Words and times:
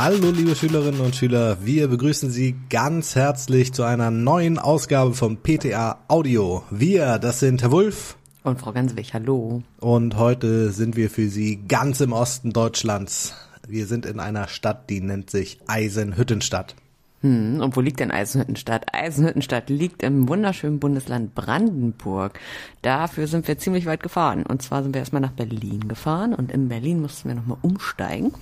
Hallo 0.00 0.30
liebe 0.30 0.54
Schülerinnen 0.54 1.00
und 1.00 1.16
Schüler, 1.16 1.56
wir 1.64 1.88
begrüßen 1.88 2.30
Sie 2.30 2.54
ganz 2.70 3.16
herzlich 3.16 3.72
zu 3.72 3.82
einer 3.82 4.12
neuen 4.12 4.60
Ausgabe 4.60 5.12
vom 5.12 5.38
PTA 5.38 5.98
Audio. 6.06 6.62
Wir, 6.70 7.18
das 7.18 7.40
sind 7.40 7.62
Herr 7.62 7.72
Wulff 7.72 8.16
und 8.44 8.60
Frau 8.60 8.72
Ganswig, 8.72 9.12
hallo. 9.12 9.64
Und 9.80 10.16
heute 10.16 10.70
sind 10.70 10.94
wir 10.94 11.10
für 11.10 11.28
Sie 11.28 11.56
ganz 11.66 12.00
im 12.00 12.12
Osten 12.12 12.52
Deutschlands. 12.52 13.34
Wir 13.66 13.86
sind 13.86 14.06
in 14.06 14.20
einer 14.20 14.46
Stadt, 14.46 14.88
die 14.88 15.00
nennt 15.00 15.30
sich 15.30 15.58
Eisenhüttenstadt. 15.66 16.76
Hm, 17.20 17.60
und 17.60 17.76
wo 17.76 17.80
liegt 17.80 17.98
denn 17.98 18.12
Eisenhüttenstadt? 18.12 18.94
Eisenhüttenstadt 18.94 19.70
liegt 19.70 20.02
im 20.04 20.28
wunderschönen 20.28 20.78
Bundesland 20.78 21.34
Brandenburg. 21.34 22.38
Dafür 22.82 23.26
sind 23.26 23.48
wir 23.48 23.58
ziemlich 23.58 23.86
weit 23.86 24.02
gefahren. 24.02 24.44
Und 24.44 24.62
zwar 24.62 24.82
sind 24.82 24.94
wir 24.94 25.00
erstmal 25.00 25.22
nach 25.22 25.32
Berlin 25.32 25.88
gefahren 25.88 26.32
und 26.32 26.52
in 26.52 26.68
Berlin 26.68 27.00
mussten 27.00 27.28
wir 27.28 27.34
nochmal 27.34 27.58
umsteigen. 27.62 28.32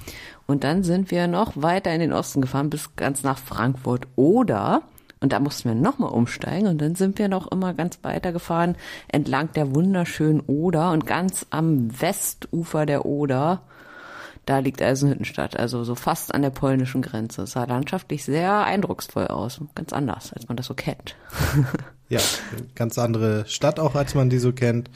Und 0.47 0.62
dann 0.62 0.83
sind 0.83 1.11
wir 1.11 1.27
noch 1.27 1.52
weiter 1.57 1.93
in 1.93 2.01
den 2.01 2.12
Osten 2.12 2.43
gefahren 2.43 2.71
bis 2.71 2.95
ganz 2.97 3.23
nach 3.23 3.39
Frankfurt 3.39 4.07
oder 4.15 4.83
und 5.19 5.33
da 5.33 5.41
mussten 5.41 5.71
wir 5.71 5.74
nochmal 5.74 6.11
umsteigen 6.11 6.69
und 6.69 6.79
dann 6.80 6.95
sind 6.95 7.19
wir 7.19 7.29
noch 7.29 7.51
immer 7.51 7.73
ganz 7.73 7.99
weiter 8.02 8.33
gefahren 8.33 8.77
entlang 9.09 9.51
der 9.55 9.74
wunderschönen 9.74 10.41
Oder 10.41 10.93
und 10.93 11.07
ganz 11.07 11.47
am 11.49 12.01
Westufer 12.01 12.85
der 12.85 13.07
Oder 13.07 13.63
da 14.47 14.61
liegt 14.61 14.81
Eisenhüttenstadt, 14.81 15.59
also 15.59 15.83
so 15.85 15.97
fast 15.97 16.33
an 16.33 16.43
der 16.43 16.51
polnischen 16.51 17.03
Grenze. 17.03 17.43
Es 17.43 17.53
sah 17.53 17.65
landschaftlich 17.65 18.25
sehr 18.25 18.65
eindrucksvoll 18.65 19.27
aus, 19.27 19.61
ganz 19.75 19.93
anders, 19.93 20.33
als 20.33 20.49
man 20.49 20.57
das 20.57 20.66
so 20.66 20.75
kennt. 20.75 21.16
ja, 22.09 22.21
ganz 22.77 22.97
andere 22.97 23.45
Stadt 23.49 23.80
auch, 23.80 23.97
als 23.97 24.15
man 24.15 24.30
die 24.30 24.38
so 24.38 24.53
kennt, 24.53 24.88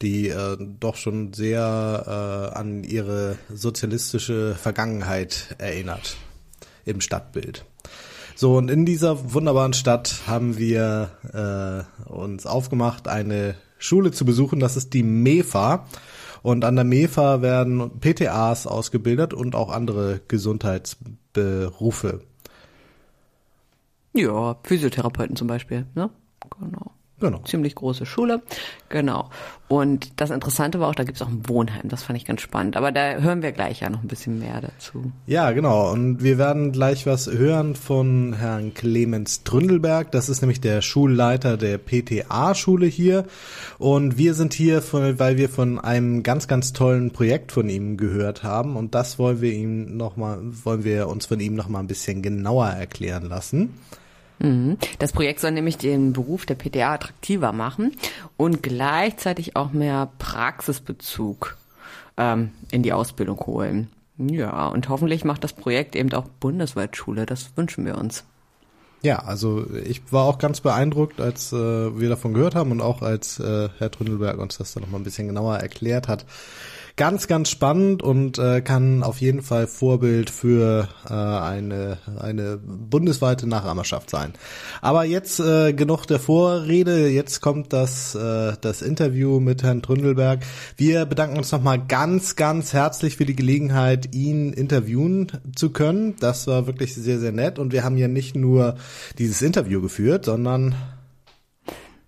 die 0.00 0.28
äh, 0.28 0.56
doch 0.58 0.96
schon 0.96 1.34
sehr 1.34 2.50
äh, 2.54 2.58
an 2.58 2.82
ihre 2.82 3.36
sozialistische 3.52 4.54
Vergangenheit 4.54 5.54
erinnert 5.58 6.16
im 6.86 7.02
Stadtbild. 7.02 7.66
So, 8.34 8.56
und 8.56 8.70
in 8.70 8.86
dieser 8.86 9.34
wunderbaren 9.34 9.74
Stadt 9.74 10.22
haben 10.26 10.56
wir 10.56 11.10
äh, 12.08 12.10
uns 12.10 12.46
aufgemacht, 12.46 13.08
eine 13.08 13.56
Schule 13.78 14.12
zu 14.12 14.24
besuchen. 14.24 14.58
Das 14.58 14.78
ist 14.78 14.94
die 14.94 15.02
MEFA. 15.02 15.86
Und 16.42 16.64
an 16.64 16.76
der 16.76 16.84
MEFA 16.84 17.42
werden 17.42 18.00
PTAs 18.00 18.66
ausgebildet 18.66 19.34
und 19.34 19.54
auch 19.54 19.70
andere 19.70 20.20
Gesundheitsberufe. 20.28 22.22
Ja, 24.12 24.56
Physiotherapeuten 24.64 25.36
zum 25.36 25.46
Beispiel, 25.46 25.86
ne? 25.94 26.10
Genau. 26.58 26.92
Genau. 27.20 27.42
Ziemlich 27.44 27.74
große 27.74 28.06
Schule. 28.06 28.42
Genau. 28.88 29.28
Und 29.68 30.20
das 30.20 30.30
Interessante 30.30 30.80
war 30.80 30.88
auch, 30.88 30.94
da 30.94 31.04
gibt 31.04 31.16
es 31.16 31.22
auch 31.22 31.28
ein 31.28 31.48
Wohnheim. 31.48 31.88
Das 31.88 32.02
fand 32.02 32.16
ich 32.16 32.24
ganz 32.24 32.40
spannend. 32.40 32.76
Aber 32.76 32.90
da 32.90 33.16
hören 33.16 33.42
wir 33.42 33.52
gleich 33.52 33.80
ja 33.80 33.90
noch 33.90 34.02
ein 34.02 34.08
bisschen 34.08 34.38
mehr 34.38 34.60
dazu. 34.60 35.12
Ja, 35.26 35.52
genau. 35.52 35.92
Und 35.92 36.22
wir 36.24 36.38
werden 36.38 36.72
gleich 36.72 37.06
was 37.06 37.30
hören 37.30 37.76
von 37.76 38.32
Herrn 38.32 38.74
Clemens 38.74 39.44
Tründelberg. 39.44 40.10
Das 40.10 40.28
ist 40.28 40.40
nämlich 40.40 40.60
der 40.60 40.82
Schulleiter 40.82 41.56
der 41.56 41.78
PTA-Schule 41.78 42.86
hier. 42.86 43.26
Und 43.78 44.18
wir 44.18 44.34
sind 44.34 44.54
hier, 44.54 44.82
von, 44.82 45.18
weil 45.18 45.36
wir 45.36 45.48
von 45.50 45.78
einem 45.78 46.22
ganz, 46.22 46.48
ganz 46.48 46.72
tollen 46.72 47.12
Projekt 47.12 47.52
von 47.52 47.68
ihm 47.68 47.96
gehört 47.96 48.42
haben. 48.42 48.76
Und 48.76 48.94
das 48.94 49.18
wollen 49.18 49.40
wir 49.40 49.52
ihm 49.52 49.96
noch 49.96 50.16
mal, 50.16 50.40
wollen 50.64 50.84
wir 50.84 51.06
uns 51.08 51.26
von 51.26 51.38
ihm 51.38 51.54
noch 51.54 51.68
mal 51.68 51.80
ein 51.80 51.86
bisschen 51.86 52.22
genauer 52.22 52.68
erklären 52.68 53.28
lassen. 53.28 53.74
Mhm. 54.40 54.78
Das 54.98 55.12
Projekt 55.12 55.40
soll 55.40 55.52
nämlich 55.52 55.76
den 55.76 56.12
Beruf 56.12 56.46
der 56.46 56.54
PTA 56.54 56.94
attraktiver 56.94 57.52
machen 57.52 57.96
und 58.36 58.62
gleichzeitig 58.62 59.56
auch 59.56 59.72
mehr 59.72 60.10
Praxisbezug 60.18 61.56
ähm, 62.16 62.50
in 62.70 62.82
die 62.82 62.92
Ausbildung 62.92 63.38
holen. 63.40 63.90
Ja, 64.18 64.66
und 64.68 64.88
hoffentlich 64.88 65.24
macht 65.24 65.44
das 65.44 65.52
Projekt 65.52 65.96
eben 65.96 66.12
auch 66.12 66.26
bundesweit 66.40 66.96
Schule. 66.96 67.26
Das 67.26 67.56
wünschen 67.56 67.86
wir 67.86 67.96
uns. 67.96 68.24
Ja, 69.02 69.20
also 69.20 69.64
ich 69.84 70.02
war 70.12 70.24
auch 70.24 70.36
ganz 70.36 70.60
beeindruckt, 70.60 71.22
als 71.22 71.54
äh, 71.54 71.56
wir 71.56 72.10
davon 72.10 72.34
gehört 72.34 72.54
haben 72.54 72.70
und 72.70 72.82
auch 72.82 73.00
als 73.00 73.40
äh, 73.40 73.70
Herr 73.78 73.90
Tründelberg 73.90 74.38
uns 74.38 74.58
das 74.58 74.74
dann 74.74 74.82
nochmal 74.82 75.00
ein 75.00 75.04
bisschen 75.04 75.26
genauer 75.26 75.56
erklärt 75.56 76.06
hat 76.06 76.26
ganz, 77.00 77.28
ganz 77.28 77.48
spannend 77.48 78.02
und 78.02 78.36
äh, 78.36 78.60
kann 78.60 79.02
auf 79.02 79.22
jeden 79.22 79.40
Fall 79.40 79.66
Vorbild 79.66 80.28
für 80.28 80.86
äh, 81.08 81.14
eine, 81.14 81.96
eine 82.18 82.58
bundesweite 82.58 83.48
Nachahmerschaft 83.48 84.10
sein. 84.10 84.34
Aber 84.82 85.04
jetzt 85.04 85.40
äh, 85.40 85.72
genug 85.72 86.04
der 86.04 86.20
Vorrede, 86.20 87.08
jetzt 87.08 87.40
kommt 87.40 87.72
das, 87.72 88.14
äh, 88.14 88.52
das 88.60 88.82
Interview 88.82 89.40
mit 89.40 89.62
Herrn 89.62 89.80
Tründelberg. 89.80 90.40
Wir 90.76 91.06
bedanken 91.06 91.38
uns 91.38 91.50
nochmal 91.52 91.82
ganz, 91.82 92.36
ganz 92.36 92.74
herzlich 92.74 93.16
für 93.16 93.24
die 93.24 93.34
Gelegenheit, 93.34 94.14
ihn 94.14 94.52
interviewen 94.52 95.32
zu 95.56 95.70
können. 95.70 96.16
Das 96.20 96.46
war 96.48 96.66
wirklich 96.66 96.94
sehr, 96.94 97.18
sehr 97.18 97.32
nett 97.32 97.58
und 97.58 97.72
wir 97.72 97.82
haben 97.82 97.96
ja 97.96 98.08
nicht 98.08 98.36
nur 98.36 98.74
dieses 99.16 99.40
Interview 99.40 99.80
geführt, 99.80 100.26
sondern 100.26 100.74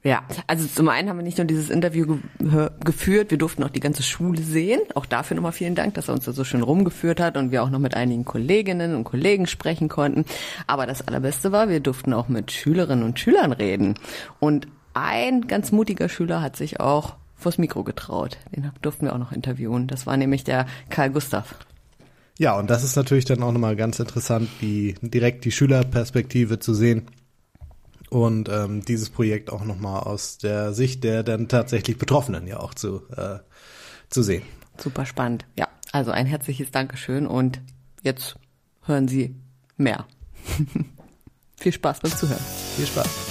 ja, 0.04 0.24
also 0.48 0.66
zum 0.66 0.88
einen 0.88 1.08
haben 1.08 1.18
wir 1.18 1.22
nicht 1.22 1.38
nur 1.38 1.46
dieses 1.46 1.70
Interview 1.70 2.18
ge 2.40 2.70
geführt, 2.84 3.30
wir 3.30 3.38
durften 3.38 3.62
auch 3.62 3.70
die 3.70 3.78
ganze 3.78 4.02
Schule 4.02 4.42
sehen. 4.42 4.80
Auch 4.96 5.06
dafür 5.06 5.36
nochmal 5.36 5.52
vielen 5.52 5.76
Dank, 5.76 5.94
dass 5.94 6.08
er 6.08 6.14
uns 6.14 6.24
da 6.24 6.32
so 6.32 6.42
schön 6.42 6.62
rumgeführt 6.62 7.20
hat 7.20 7.36
und 7.36 7.52
wir 7.52 7.62
auch 7.62 7.70
noch 7.70 7.78
mit 7.78 7.94
einigen 7.94 8.24
Kolleginnen 8.24 8.96
und 8.96 9.04
Kollegen 9.04 9.46
sprechen 9.46 9.88
konnten. 9.88 10.24
Aber 10.66 10.86
das 10.86 11.06
Allerbeste 11.06 11.52
war, 11.52 11.68
wir 11.68 11.78
durften 11.78 12.12
auch 12.14 12.28
mit 12.28 12.50
Schülerinnen 12.50 13.04
und 13.04 13.20
Schülern 13.20 13.52
reden. 13.52 13.94
Und 14.40 14.66
ein 14.92 15.46
ganz 15.46 15.70
mutiger 15.70 16.08
Schüler 16.08 16.42
hat 16.42 16.56
sich 16.56 16.80
auch 16.80 17.14
vors 17.36 17.58
Mikro 17.58 17.84
getraut. 17.84 18.38
Den 18.54 18.72
durften 18.82 19.06
wir 19.06 19.14
auch 19.14 19.18
noch 19.18 19.32
interviewen. 19.32 19.86
Das 19.86 20.06
war 20.06 20.16
nämlich 20.16 20.42
der 20.42 20.66
Karl 20.90 21.10
Gustav. 21.10 21.54
Ja, 22.38 22.58
und 22.58 22.70
das 22.70 22.82
ist 22.82 22.96
natürlich 22.96 23.24
dann 23.24 23.42
auch 23.44 23.52
nochmal 23.52 23.76
ganz 23.76 24.00
interessant, 24.00 24.48
die, 24.60 24.96
direkt 25.00 25.44
die 25.44 25.52
Schülerperspektive 25.52 26.58
zu 26.58 26.74
sehen 26.74 27.06
und 28.12 28.50
ähm, 28.50 28.84
dieses 28.84 29.08
Projekt 29.08 29.50
auch 29.50 29.64
nochmal 29.64 30.02
aus 30.02 30.36
der 30.36 30.74
Sicht 30.74 31.02
der 31.02 31.22
dann 31.22 31.48
tatsächlich 31.48 31.96
Betroffenen 31.96 32.46
ja 32.46 32.60
auch 32.60 32.74
zu, 32.74 33.02
äh, 33.16 33.38
zu 34.10 34.22
sehen. 34.22 34.42
Super 34.76 35.06
spannend. 35.06 35.46
Ja, 35.58 35.68
also 35.92 36.10
ein 36.10 36.26
herzliches 36.26 36.70
Dankeschön 36.70 37.26
und 37.26 37.62
jetzt 38.02 38.36
hören 38.84 39.08
Sie 39.08 39.34
mehr. 39.78 40.06
Viel 41.56 41.72
Spaß 41.72 42.00
beim 42.00 42.12
Zuhören. 42.12 42.42
Viel 42.76 42.86
Spaß. 42.86 43.21